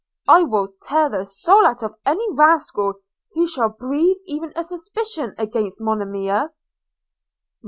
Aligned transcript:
–I 0.37 0.41
will 0.41 0.69
tear 0.81 1.09
the 1.09 1.25
soul 1.25 1.63
out 1.67 1.83
of 1.83 1.93
any 2.07 2.25
rascal, 2.33 2.95
who 3.35 3.47
shall 3.47 3.69
breathe 3.69 4.17
even 4.25 4.51
a 4.55 4.63
suspicion 4.63 5.35
against 5.37 5.79
Monimia.' 5.79 6.49